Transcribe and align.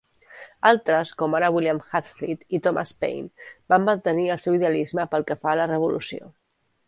Altres, 0.69 1.09
com 1.21 1.35
ara 1.39 1.51
William 1.57 1.81
Hazlitt 1.89 2.55
i 2.57 2.61
Thomas 2.67 2.93
Paine, 3.03 3.47
van 3.73 3.85
mantenir 3.91 4.25
el 4.37 4.43
seu 4.47 4.57
idealisme 4.61 5.05
pel 5.13 5.27
que 5.31 5.37
fa 5.45 5.53
a 5.53 5.59
la 5.61 5.69
revolució. 5.73 6.33